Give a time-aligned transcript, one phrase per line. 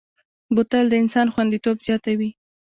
[0.55, 2.29] بوتل د انسان خوندیتوب زیاتوي.